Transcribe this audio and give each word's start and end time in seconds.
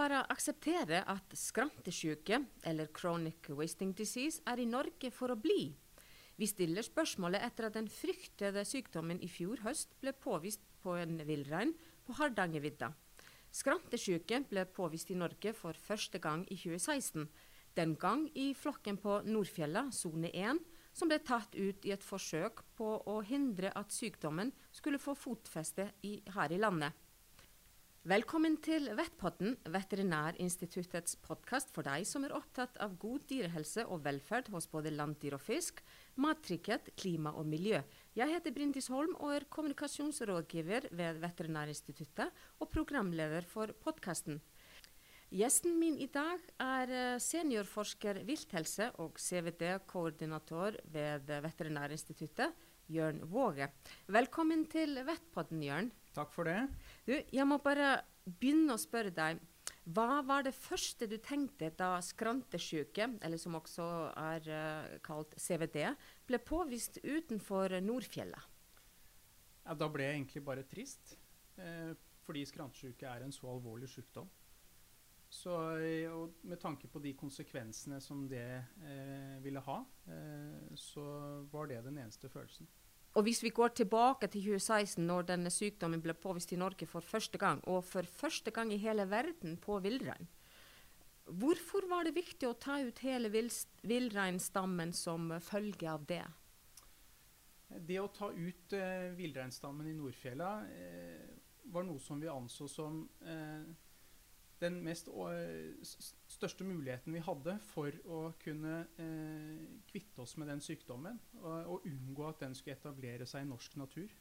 bare 0.00 0.22
akseptere 0.32 1.02
at 1.12 1.34
skrantesyke, 1.36 2.38
eller 2.64 2.88
chronic 2.96 3.50
wasting 3.52 3.92
disease, 3.96 4.40
er 4.48 4.62
i 4.62 4.68
Norge 4.68 5.10
for 5.12 5.32
å 5.32 5.36
bli. 5.36 5.74
Vi 6.40 6.48
stiller 6.48 6.86
spørsmålet 6.86 7.44
etter 7.44 7.68
at 7.68 7.76
den 7.76 7.90
fryktede 7.92 8.64
sykdommen 8.64 9.20
i 9.20 9.28
fjor 9.28 9.60
høst 9.66 9.92
ble 10.00 10.14
påvist 10.16 10.64
på 10.80 10.94
en 10.96 11.20
villrein 11.28 11.74
på 12.06 12.16
Hardangervidda. 12.16 12.94
Skrantesyke 13.52 14.40
ble 14.48 14.64
påvist 14.72 15.10
i 15.12 15.18
Norge 15.20 15.52
for 15.58 15.76
første 15.76 16.20
gang 16.22 16.46
i 16.48 16.56
2016. 16.56 17.26
Den 17.76 17.92
gang 18.00 18.24
i 18.38 18.54
flokken 18.56 18.96
på 19.02 19.20
Nordfjella, 19.26 19.88
sone 19.92 20.30
1, 20.32 20.62
som 20.96 21.10
ble 21.10 21.20
tatt 21.20 21.52
ut 21.58 21.84
i 21.84 21.92
et 21.92 22.06
forsøk 22.06 22.64
på 22.78 22.94
å 23.04 23.20
hindre 23.26 23.74
at 23.76 23.92
sykdommen 23.92 24.54
skulle 24.72 25.02
få 25.02 25.12
fotfeste 25.18 25.90
i, 26.08 26.16
her 26.32 26.56
i 26.56 26.62
landet. 26.62 26.96
Velkommen 28.08 28.54
til 28.64 28.86
Vettpodden, 28.96 29.58
Veterinærinstituttets 29.68 31.18
podkast 31.20 31.68
for 31.74 31.84
deg 31.84 32.06
som 32.08 32.24
er 32.24 32.32
opptatt 32.32 32.78
av 32.80 32.94
god 32.96 33.26
dyrehelse 33.28 33.84
og 33.92 34.00
velferd 34.06 34.48
hos 34.54 34.64
både 34.72 34.88
landdyr 34.94 35.36
og 35.36 35.42
fisk, 35.44 35.82
mattrygghet, 36.16 36.88
klima 36.96 37.34
og 37.36 37.44
miljø. 37.52 37.82
Jeg 38.16 38.32
heter 38.32 38.54
Brindis 38.56 38.88
Holm 38.88 39.12
og 39.18 39.34
er 39.34 39.46
kommunikasjonsrådgiver 39.52 40.88
ved 40.96 41.20
Veterinærinstituttet 41.20 42.32
og 42.56 42.72
programleder 42.72 43.44
for 43.44 43.76
podkasten. 43.84 44.40
Gjesten 45.28 45.76
min 45.76 46.00
i 46.00 46.08
dag 46.08 46.40
er 46.56 46.96
eh, 46.96 47.20
seniorforsker 47.20 48.24
vilthelse 48.24 48.88
og 49.04 49.20
CVD-koordinator 49.20 50.80
ved 50.88 51.28
Veterinærinstituttet, 51.44 52.56
Jørn 52.90 53.22
Våge. 53.30 53.70
Velkommen 54.10 54.64
til 54.70 54.98
Vettpodden, 55.06 55.62
Jørn. 55.62 55.90
Takk 56.16 56.32
for 56.34 56.48
det. 56.50 56.58
Du, 57.06 57.14
jeg 57.14 57.46
må 57.46 57.60
bare 57.62 58.00
begynne 58.26 58.74
å 58.74 58.80
spørre 58.80 59.12
deg. 59.14 59.38
Hva 59.90 60.20
var 60.26 60.44
det 60.46 60.54
første 60.54 61.06
du 61.10 61.16
tenkte 61.22 61.70
da 61.78 61.92
skrantesyke, 62.04 63.06
eller 63.22 63.40
som 63.40 63.56
også 63.58 63.86
er 64.18 64.50
uh, 64.50 64.98
kalt 65.06 65.34
CVD, 65.38 65.84
ble 66.26 66.40
påvist 66.42 67.00
utenfor 67.02 67.78
Nordfjellet? 67.84 68.50
Ja, 69.64 69.76
da 69.78 69.88
ble 69.92 70.08
jeg 70.08 70.18
egentlig 70.18 70.42
bare 70.46 70.66
trist. 70.66 71.14
Eh, 71.60 71.92
fordi 72.26 72.42
skrantesyke 72.48 73.06
er 73.06 73.22
en 73.22 73.34
så 73.34 73.46
alvorlig 73.52 73.90
sykdom. 73.92 74.28
Så, 75.30 75.54
og 76.10 76.40
med 76.42 76.58
tanke 76.58 76.88
på 76.90 76.98
de 76.98 77.12
konsekvensene 77.14 78.00
som 78.02 78.24
det 78.28 78.42
eh, 78.82 79.36
ville 79.44 79.62
ha, 79.62 79.76
eh, 80.10 80.72
så 80.74 81.04
var 81.52 81.70
det 81.70 81.84
den 81.84 82.00
eneste 82.02 82.28
følelsen. 82.28 82.66
Og 83.18 83.26
hvis 83.26 83.42
vi 83.42 83.50
går 83.54 83.72
tilbake 83.78 84.26
til 84.30 84.42
2016, 84.42 85.06
når 85.06 85.28
denne 85.30 85.50
sykdommen 85.50 86.02
ble 86.02 86.14
påvist 86.18 86.52
i 86.54 86.58
Norge 86.58 86.86
for 86.86 87.02
første 87.02 87.38
gang, 87.38 87.62
og 87.70 87.82
for 87.86 88.06
første 88.06 88.50
gang 88.54 88.72
i 88.74 88.78
hele 88.82 89.06
verden 89.10 89.56
på 89.62 89.78
villrein, 89.82 90.28
hvorfor 91.26 91.86
var 91.90 92.06
det 92.06 92.14
viktig 92.18 92.46
å 92.46 92.58
ta 92.58 92.80
ut 92.82 93.02
hele 93.06 93.30
villreinstammen 93.30 94.94
som 94.94 95.30
følge 95.42 95.90
av 95.90 96.06
det? 96.10 96.24
Det 97.70 98.00
å 98.02 98.10
ta 98.14 98.32
ut 98.34 98.74
eh, 98.74 99.12
villreinstammen 99.14 99.86
i 99.86 99.94
Nordfjella 99.94 100.50
eh, 100.74 101.28
var 101.70 101.86
noe 101.86 102.02
som 102.02 102.18
vi 102.18 102.26
anså 102.30 102.66
som 102.70 103.04
uh, 103.22 103.62
den 104.60 104.80
mest, 104.84 105.08
største 106.30 106.64
muligheten 106.66 107.14
vi 107.16 107.22
hadde 107.24 107.56
for 107.70 107.94
å 108.04 108.22
kunne 108.40 108.82
eh, 109.00 109.60
kvitte 109.88 110.24
oss 110.24 110.36
med 110.40 110.50
den 110.52 110.62
sykdommen 110.64 111.18
og, 111.40 111.54
og, 111.76 111.86
unngå 111.88 112.26
at 112.28 112.42
den 112.44 112.56
skulle 112.56 112.76
etablere 112.76 113.28
seg 113.28 113.46
i 113.46 113.50
norsk 113.50 113.78
natur. 113.80 114.12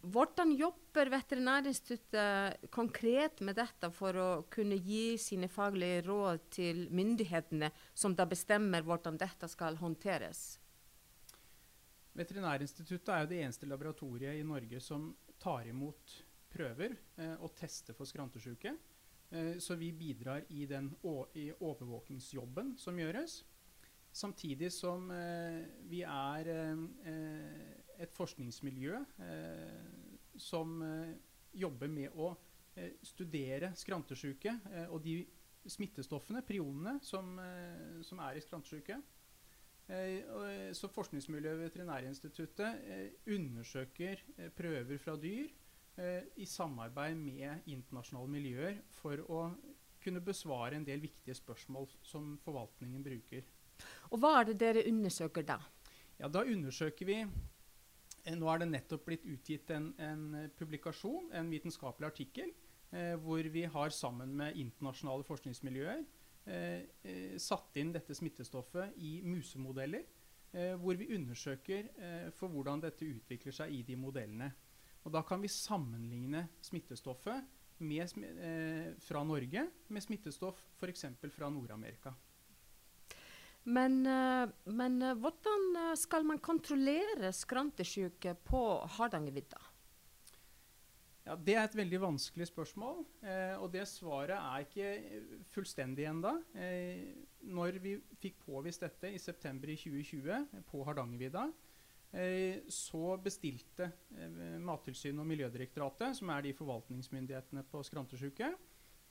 Hvordan 0.00 0.54
jobber 0.56 1.10
Veterinærinstituttet 1.12 2.70
konkret 2.72 3.42
med 3.44 3.58
dette 3.60 3.90
for 3.92 4.16
å 4.16 4.28
kunne 4.52 4.78
gi 4.80 5.18
sine 5.20 5.50
faglige 5.52 6.06
råd 6.06 6.46
til 6.56 6.86
myndighetene, 6.88 7.68
som 7.92 8.16
da 8.16 8.24
bestemmer 8.28 8.86
hvordan 8.86 9.20
dette 9.20 9.48
skal 9.52 9.76
håndteres? 9.80 10.54
Veterinærinstituttet 12.16 13.12
er 13.12 13.24
jo 13.24 13.30
det 13.30 13.42
eneste 13.44 13.68
laboratoriet 13.68 14.40
i 14.40 14.46
Norge 14.46 14.80
som 14.82 15.12
tar 15.40 15.68
imot 15.68 16.16
prøver 16.50 16.96
eh, 17.20 17.36
og 17.38 17.52
tester 17.58 17.96
for 17.96 18.08
skrantesyke. 18.08 18.74
Eh, 19.30 19.58
så 19.58 19.74
vi 19.74 19.92
bidrar 19.92 20.44
i 20.48 20.66
den 20.66 20.90
i 21.34 21.50
overvåkingsjobben 21.60 22.74
som 22.78 22.98
gjøres. 22.98 23.44
Samtidig 24.12 24.72
som 24.74 25.10
eh, 25.14 25.60
vi 25.86 26.02
er 26.02 26.50
eh, 26.50 26.80
et 28.00 28.14
forskningsmiljø 28.16 28.96
som 30.40 30.78
jobber 31.52 31.90
med 31.92 32.14
å 32.16 32.30
studere 33.04 33.74
skrantesyke 33.76 34.54
og 34.88 35.02
de 35.04 35.18
smittestoffene, 35.68 36.40
prionene, 36.48 36.94
som, 37.04 37.34
som 38.00 38.22
er 38.24 38.38
i 38.38 38.40
skrantesyke. 38.40 38.96
Så 40.72 40.88
Forskningsmiljøet 40.94 41.58
ved 41.58 41.66
Veterinærinstituttet 41.66 43.28
undersøker 43.36 44.24
prøver 44.56 45.02
fra 45.02 45.18
dyr 45.20 45.52
i 46.40 46.46
samarbeid 46.46 47.16
med 47.18 47.66
internasjonale 47.68 48.30
miljøer 48.30 48.76
for 48.94 49.20
å 49.28 49.40
kunne 50.00 50.22
besvare 50.24 50.78
en 50.78 50.86
del 50.86 51.02
viktige 51.02 51.34
spørsmål 51.36 51.88
som 52.06 52.36
forvaltningen 52.44 53.02
bruker. 53.04 53.44
Og 54.10 54.20
Hva 54.20 54.40
er 54.40 54.50
det 54.50 54.58
dere 54.60 54.86
undersøker 54.88 55.46
da? 55.46 55.58
Ja, 56.20 56.28
Da 56.28 56.44
undersøker 56.44 57.06
vi 57.08 57.18
eh, 57.20 58.36
Nå 58.36 58.48
er 58.52 58.60
det 58.60 58.70
nettopp 58.70 59.06
blitt 59.08 59.24
utgitt 59.24 59.70
en, 59.72 59.92
en 59.98 60.50
publikasjon, 60.56 61.30
en 61.32 61.50
vitenskapelig 61.50 62.10
artikkel, 62.10 62.52
eh, 62.92 63.14
hvor 63.16 63.42
vi 63.48 63.64
har 63.64 63.90
sammen 63.96 64.34
med 64.36 64.56
internasjonale 64.60 65.24
forskningsmiljøer 65.24 66.02
eh, 66.46 66.82
eh, 67.02 67.36
satt 67.40 67.76
inn 67.80 67.94
dette 67.96 68.16
smittestoffet 68.16 68.98
i 68.98 69.20
musemodeller. 69.24 70.04
Eh, 70.52 70.74
hvor 70.82 70.98
vi 70.98 71.12
undersøker 71.14 71.86
for 72.34 72.50
hvordan 72.50 72.80
dette 72.82 73.06
utvikler 73.06 73.54
seg 73.54 73.70
i 73.70 73.84
de 73.86 73.96
modellene. 73.96 74.50
Og 75.04 75.12
da 75.14 75.22
kan 75.26 75.40
vi 75.40 75.48
sammenligne 75.48 76.46
smittestoffet 76.64 77.46
med, 77.80 78.12
eh, 78.44 78.92
fra 79.00 79.22
Norge 79.24 79.66
med 79.88 80.04
smittestoff 80.04 80.60
f.eks. 80.80 81.06
fra 81.32 81.48
Nord-Amerika. 81.50 82.14
Men, 83.64 84.06
eh, 84.06 84.48
men, 84.64 85.02
eh, 85.02 85.14
hvordan 85.14 85.76
eh, 85.76 85.96
skal 85.96 86.24
man 86.24 86.38
kontrollere 86.38 87.32
skrantesjuke 87.32 88.34
på 88.44 88.86
Hardangervidda? 88.96 89.60
Ja, 91.26 91.36
Det 91.36 91.54
er 91.54 91.64
et 91.64 91.76
veldig 91.76 92.00
vanskelig 92.00 92.48
spørsmål. 92.48 93.04
Eh, 93.22 93.56
og 93.60 93.70
det 93.72 93.86
svaret 93.88 94.36
er 94.36 94.64
ikke 94.64 95.44
fullstendig 95.52 96.06
ennå. 96.08 96.32
Eh, 96.56 97.12
når 97.42 97.78
vi 97.78 97.96
fikk 98.20 98.40
påvist 98.46 98.80
dette 98.80 99.12
i 99.12 99.18
september 99.18 99.68
i 99.68 99.76
2020 99.76 100.64
på 100.66 100.84
Hardangervidda, 100.84 101.50
så 102.66 103.14
bestilte 103.22 103.86
eh, 104.18 104.56
Mattilsynet 104.58 105.22
og 105.22 105.28
Miljødirektoratet, 105.30 106.16
som 106.18 106.32
er 106.34 106.42
de 106.42 106.56
forvaltningsmyndighetene 106.58 107.62
på 107.70 107.84
skrantesjuke, 107.86 108.50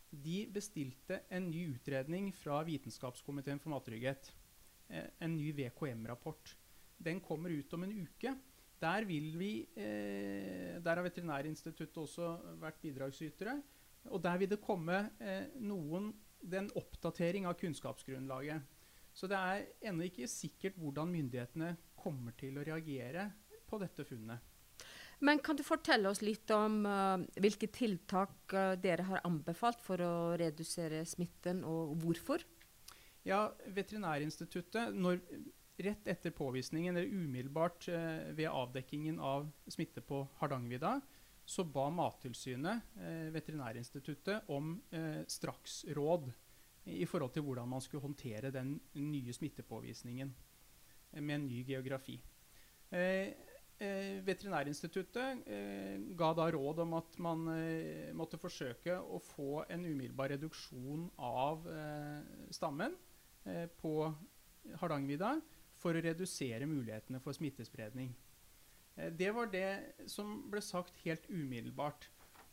de 0.09 0.39
bestilte 0.51 1.21
en 1.31 1.47
ny 1.47 1.67
utredning 1.75 2.31
fra 2.35 2.59
Vitenskapskomiteen 2.67 3.61
for 3.61 3.71
mattrygghet. 3.71 4.31
Eh, 4.89 5.07
en 5.23 5.37
ny 5.37 5.53
VKM-rapport. 5.55 6.55
Den 6.99 7.21
kommer 7.23 7.53
ut 7.55 7.73
om 7.77 7.85
en 7.87 7.95
uke. 8.01 8.35
Der, 8.79 9.03
vi, 9.03 9.19
der 9.75 10.87
har 10.87 11.03
Veterinærinstituttet 11.03 11.97
også 11.99 12.29
vært 12.61 12.79
bidragsytere. 12.79 13.57
Og 14.07 14.21
der 14.23 14.37
vil 14.39 14.51
det 14.53 14.61
komme 14.63 15.01
noen, 15.59 16.13
en 16.47 16.69
oppdatering 16.79 17.47
av 17.47 17.57
kunnskapsgrunnlaget. 17.59 18.63
Så 19.19 19.27
det 19.27 19.35
er 19.35 19.65
ennå 19.89 20.05
ikke 20.07 20.29
sikkert 20.31 20.77
hvordan 20.79 21.09
myndighetene 21.11 21.73
kommer 21.99 22.31
til 22.39 22.55
å 22.55 22.63
reagere 22.63 23.25
på 23.67 23.79
dette 23.81 24.05
funnet. 24.07 24.39
Men 25.19 25.41
kan 25.43 25.57
du 25.59 25.65
fortelle 25.67 26.07
oss 26.07 26.21
litt 26.23 26.47
om 26.55 26.79
uh, 26.87 27.19
hvilke 27.43 27.67
tiltak 27.75 28.53
uh, 28.55 28.77
dere 28.79 29.03
har 29.09 29.25
anbefalt 29.27 29.81
for 29.83 29.99
å 29.99 30.13
redusere 30.39 31.03
smitten, 31.03 31.65
og 31.67 31.97
hvorfor? 31.99 32.45
Ja, 33.27 33.49
Veterinærinstituttet, 33.75 34.95
når, 34.95 35.19
rett 35.83 36.07
etter 36.07 36.31
påvisningen, 36.35 36.95
eller 36.95 37.11
umiddelbart 37.11 37.89
uh, 37.91 38.31
ved 38.31 38.47
avdekkingen 38.47 39.19
av 39.19 39.51
smitte 39.67 39.99
på 39.99 40.23
Hardangervidda, 40.39 41.01
så 41.49 41.65
ba 41.65 41.87
Mattilsynet 41.89 42.91
Veterinærinstituttet 43.33 44.51
om 44.53 44.75
straksråd 45.33 46.27
i 46.89 47.05
forhold 47.05 47.33
til 47.35 47.45
hvordan 47.45 47.69
man 47.69 47.81
skulle 47.81 48.01
håndtere 48.01 48.51
den 48.51 48.79
nye 48.95 49.33
smittepåvisningen 49.33 50.33
med 51.11 51.35
en 51.35 51.47
ny 51.47 51.63
geografi. 51.65 52.19
Eh, 52.91 53.33
eh, 53.79 54.25
Veterinærinstituttet 54.25 55.43
eh, 55.47 55.99
ga 56.17 56.31
da 56.37 56.49
råd 56.53 56.83
om 56.85 56.95
at 56.99 57.19
man 57.21 57.45
måtte 58.17 58.39
forsøke 58.41 58.97
å 58.99 59.21
få 59.23 59.63
en 59.69 59.85
umiddelbar 59.85 60.33
reduksjon 60.35 61.07
av 61.17 61.67
stammen 62.53 62.97
på 63.79 63.93
Hardangervidda 64.81 65.37
for 65.79 65.95
å 65.95 66.01
redusere 66.03 66.67
mulighetene 66.67 67.21
for 67.23 67.33
smittespredning. 67.33 68.11
det 69.15 69.29
var 69.31 69.47
det 69.47 69.69
som 70.11 70.51
ble 70.51 70.61
sagt 70.61 70.97
helt 71.05 71.29
umiddelbart. 71.29 72.09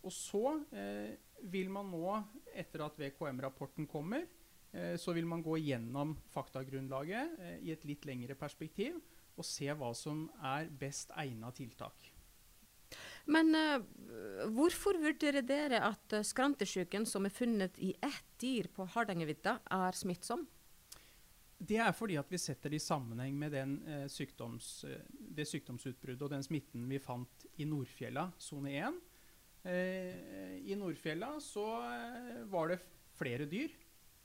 Og 0.07 0.15
så 0.15 0.45
eh, 0.71 1.17
vil 1.51 1.71
man 1.73 1.91
nå, 1.91 2.07
etter 2.55 2.87
at 2.87 2.99
VKM-rapporten 3.01 3.89
kommer, 3.91 4.27
eh, 4.73 4.95
så 5.01 5.15
vil 5.17 5.27
man 5.29 5.43
gå 5.45 5.59
gjennom 5.59 6.15
faktagrunnlaget 6.35 7.39
eh, 7.43 7.57
i 7.67 7.73
et 7.75 7.87
litt 7.89 8.07
lengre 8.09 8.39
perspektiv 8.39 9.01
og 9.37 9.45
se 9.45 9.69
hva 9.77 9.91
som 9.97 10.27
er 10.55 10.71
best 10.71 11.11
egna 11.19 11.51
tiltak. 11.55 12.13
Men 13.27 13.51
uh, 13.59 13.83
hvorfor 14.55 14.99
vurderer 15.03 15.43
dere 15.43 15.81
at 15.83 16.15
uh, 16.15 16.23
skrantesjuken 16.25 17.07
som 17.11 17.27
er 17.27 17.35
funnet 17.35 17.79
i 17.83 17.91
ett 17.99 18.29
dyr 18.41 18.69
på 18.73 18.87
Hardangervidda, 18.95 19.59
er 19.75 19.99
smittsom? 19.99 20.47
Det 21.57 21.81
er 21.83 21.93
fordi 21.97 22.19
at 22.21 22.31
vi 22.31 22.39
setter 22.39 22.71
det 22.71 22.79
i 22.79 22.85
sammenheng 22.85 23.37
med 23.41 23.55
den, 23.57 23.79
eh, 23.89 24.03
sykdoms, 24.13 24.85
det 25.09 25.47
sykdomsutbruddet 25.49 26.27
og 26.27 26.35
den 26.35 26.45
smitten 26.45 26.83
vi 26.91 26.99
fant 27.01 27.47
i 27.57 27.65
Nordfjella, 27.65 28.27
sone 28.37 28.75
1. 28.77 28.99
Eh, 29.67 30.63
I 30.71 30.77
Nordfjella 30.79 31.35
så 31.43 31.67
var 32.51 32.71
det 32.71 32.81
flere 33.17 33.49
dyr 33.51 33.73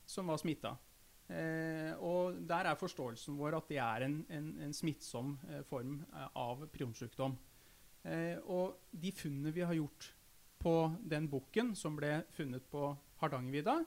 som 0.05 0.29
var 0.29 0.39
smitta. 0.41 0.75
Eh, 1.31 1.93
og 2.03 2.41
der 2.47 2.67
er 2.67 2.79
forståelsen 2.79 3.37
vår 3.39 3.55
at 3.61 3.69
det 3.71 3.79
er 3.79 4.05
en, 4.07 4.17
en, 4.29 4.49
en 4.65 4.73
smittsom 4.75 5.37
eh, 5.47 5.61
form 5.67 6.01
av 6.35 6.65
prionsykdom. 6.73 7.37
Eh, 8.03 8.37
og 8.51 8.91
de 8.91 9.13
funnene 9.15 9.53
vi 9.55 9.63
har 9.63 9.77
gjort 9.77 10.09
på 10.61 10.75
den 11.07 11.29
bukken 11.31 11.71
som 11.77 11.95
ble 11.97 12.19
funnet 12.35 12.67
på 12.69 12.89
Hardangervidda, 13.21 13.77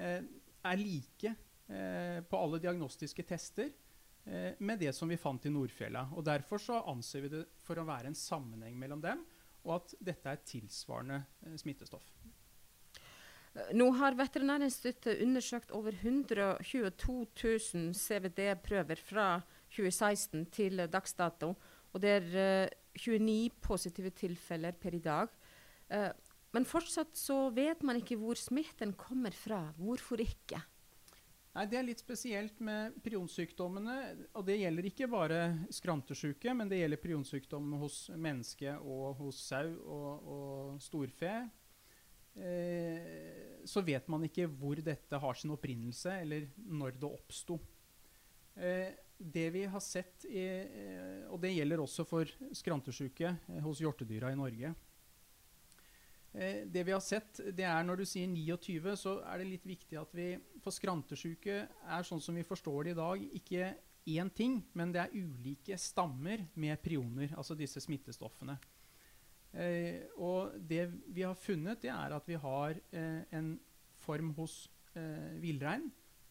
eh, 0.00 0.24
er 0.70 0.82
like 0.82 1.34
eh, 1.70 2.18
på 2.26 2.40
alle 2.40 2.60
diagnostiske 2.60 3.24
tester 3.28 3.70
eh, 3.70 4.58
med 4.58 4.82
det 4.82 4.92
som 4.96 5.08
vi 5.08 5.20
fant 5.20 5.46
i 5.46 5.52
Nordfjella. 5.52 6.08
Og 6.16 6.26
Derfor 6.26 6.60
så 6.60 6.82
anser 6.90 7.24
vi 7.24 7.34
det 7.36 7.44
for 7.62 7.78
å 7.78 7.86
være 7.88 8.10
en 8.10 8.18
sammenheng 8.18 8.74
mellom 8.80 9.04
dem, 9.04 9.22
og 9.64 9.76
at 9.80 9.94
dette 10.10 10.32
er 10.32 10.42
tilsvarende 10.46 11.22
eh, 11.46 11.56
smittestoff. 11.60 12.06
Nå 13.74 13.88
har 13.98 14.14
Veterinærinstituttet 14.14 15.24
undersøkt 15.24 15.72
over 15.74 15.90
122 15.90 17.26
000 17.34 17.94
CVD-prøver 17.98 19.00
fra 19.02 19.40
2016 19.74 20.44
til 20.54 20.84
dags 20.86 21.16
dato. 21.18 21.56
Og 21.90 22.02
det 22.02 22.12
er 22.20 22.70
29 22.94 23.50
positive 23.60 24.14
tilfeller 24.14 24.78
per 24.78 24.94
i 24.94 25.02
dag. 25.02 25.34
Men 26.54 26.66
fortsatt 26.66 27.18
så 27.18 27.48
vet 27.54 27.82
man 27.82 27.98
ikke 27.98 28.20
hvor 28.22 28.38
smitten 28.38 28.94
kommer 28.94 29.34
fra. 29.34 29.64
Hvorfor 29.82 30.22
ikke? 30.22 30.62
Nei, 31.50 31.66
Det 31.66 31.78
er 31.78 31.86
litt 31.86 32.02
spesielt 32.02 32.60
med 32.62 32.98
prionsykdommene. 33.02 33.96
og 34.38 34.44
Det 34.46 34.60
gjelder 34.60 34.86
ikke 34.86 35.08
bare 35.10 35.40
skrantesjuke, 35.74 36.54
men 36.54 36.68
det 36.70 36.78
gjelder 36.78 37.02
prionsykdommene 37.02 37.80
hos 37.80 38.08
menneske 38.14 38.76
og 38.78 39.16
hos 39.18 39.40
sau 39.48 39.66
og, 39.66 40.28
og 40.36 40.80
storfe. 40.82 41.32
Eh, 42.38 43.58
så 43.66 43.82
vet 43.82 44.06
man 44.08 44.22
ikke 44.28 44.46
hvor 44.46 44.78
dette 44.78 45.18
har 45.18 45.34
sin 45.34 45.50
opprinnelse, 45.50 46.20
eller 46.22 46.46
når 46.56 46.94
det 47.00 47.10
oppsto. 47.10 47.58
Eh, 48.54 48.94
det 49.18 49.50
vi 49.50 49.64
har 49.66 49.82
sett, 49.82 50.24
i, 50.30 50.46
eh, 50.46 51.26
og 51.28 51.40
det 51.42 51.50
gjelder 51.52 51.82
også 51.82 52.06
for 52.08 52.30
skrantesjuke 52.56 53.26
eh, 53.26 53.60
hos 53.66 53.82
hjortedyra 53.82 54.30
i 54.30 54.38
Norge 54.38 54.72
Det 56.30 56.84
vi 56.86 56.92
har 56.94 57.02
sett, 57.02 57.40
det 57.56 57.64
er 57.66 57.82
når 57.82 58.00
du 58.00 58.04
sier 58.06 58.28
29, 58.30 58.92
så 58.94 59.16
er 59.26 59.40
det 59.40 59.48
litt 59.48 59.64
viktig 59.66 59.96
at 59.98 60.12
vi 60.14 60.28
For 60.62 60.70
skrantesjuke 60.70 61.56
er 61.66 62.06
sånn 62.06 62.22
som 62.22 62.36
vi 62.38 62.44
forstår 62.46 62.86
det 62.86 62.92
i 62.94 62.98
dag, 63.00 63.24
ikke 63.40 63.72
én 64.14 64.30
ting, 64.30 64.60
men 64.78 64.92
det 64.94 65.02
er 65.02 65.16
ulike 65.16 65.76
stammer 65.78 66.44
med 66.54 66.78
prioner, 66.82 67.34
altså 67.36 67.56
disse 67.58 67.82
smittestoffene. 67.82 68.56
Eh, 69.50 70.06
og 70.22 70.54
det 70.54 70.86
vi 71.10 71.24
har 71.26 71.34
funnet, 71.38 71.82
det 71.82 71.90
er 71.90 72.14
at 72.14 72.28
vi 72.28 72.38
har 72.38 72.78
eh, 72.94 73.22
en 73.34 73.56
form 74.00 74.32
hos 74.38 74.68
eh, 74.94 75.34
villrein 75.42 75.90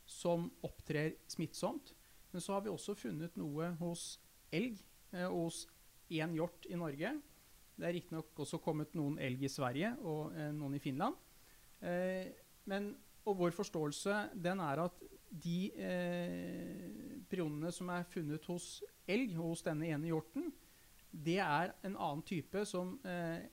som 0.10 0.48
opptrer 0.66 1.18
smittsomt. 1.30 1.94
Men 2.32 2.42
så 2.42 2.56
har 2.56 2.64
vi 2.66 2.72
også 2.72 2.96
funnet 2.98 3.36
noe 3.40 3.74
hos 3.82 4.14
elg 4.54 4.80
eh, 5.14 5.28
og 5.28 5.50
hos 5.50 5.66
én 6.10 6.34
hjort 6.38 6.66
i 6.70 6.80
Norge. 6.80 7.14
Det 7.80 7.88
er 7.88 7.96
riktignok 7.96 8.40
også 8.44 8.60
kommet 8.60 8.96
noen 8.98 9.16
elg 9.24 9.46
i 9.48 9.52
Sverige 9.52 9.94
og 10.04 10.34
eh, 10.36 10.52
noen 10.56 10.76
i 10.76 10.84
Finland. 10.84 11.16
Eh, 11.80 12.28
men, 12.68 12.92
og 13.24 13.38
vår 13.40 13.56
forståelse 13.56 14.26
den 14.36 14.60
er 14.66 14.84
at 14.84 15.04
de 15.30 15.60
eh, 15.78 17.22
prionene 17.30 17.72
som 17.72 17.92
er 17.94 18.08
funnet 18.10 18.46
hos 18.50 18.80
elg 19.10 19.38
og 19.38 19.54
hos 19.54 19.64
denne 19.66 19.88
ene 19.94 20.10
hjorten, 20.10 20.50
det 21.10 21.40
er 21.42 21.72
en 21.86 21.96
annen 21.96 22.26
type 22.26 22.66
som 22.70 22.98
eh, 23.08 23.48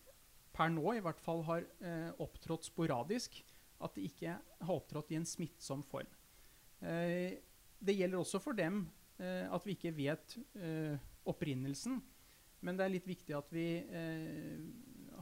per 0.57 0.73
nå 0.73 0.97
i 0.97 1.03
hvert 1.05 1.21
fall 1.23 1.45
har 1.47 1.65
eh, 1.81 2.11
opptrådt 2.23 2.69
sporadisk. 2.69 3.39
At 3.77 3.93
det 3.93 4.07
ikke 4.09 4.35
har 4.41 4.73
opptrådt 4.73 5.11
i 5.13 5.19
en 5.19 5.29
smittsom 5.29 5.83
form. 5.85 6.09
Eh, 6.81 7.37
det 7.77 7.97
gjelder 7.97 8.23
også 8.23 8.41
for 8.43 8.57
dem 8.57 8.87
at 9.17 9.65
vi 9.65 9.73
ikke 9.73 9.95
vet 9.97 10.35
opprinnelsen. 11.25 12.03
Men 12.65 12.79
det 12.79 12.87
er 12.87 12.95
litt 12.95 13.09
viktig 13.09 13.35
at 13.37 13.51
vi 13.53 13.67
eh, 13.85 14.61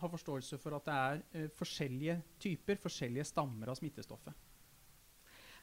har 0.00 0.12
forståelse 0.12 0.58
for 0.62 0.76
at 0.78 0.86
det 0.86 0.94
er 0.94 1.22
eh, 1.32 1.48
forskjellige 1.58 2.18
typer, 2.40 2.78
forskjellige 2.82 3.26
stammer 3.28 3.72
av 3.72 3.78
smittestoffet. 3.78 4.36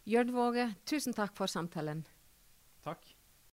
Jørn 0.09 0.33
Våge, 0.33 0.65
tusen 0.89 1.13
takk 1.13 1.35
for 1.37 1.51
samtalen. 1.51 2.01
Takk. 2.81 3.05